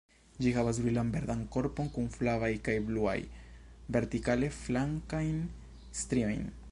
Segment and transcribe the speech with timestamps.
[0.43, 3.15] Ĝi havas brilan verdan korpon kun flavaj kaj bluaj,
[3.97, 5.41] vertikale flankajn
[6.05, 6.47] striojn.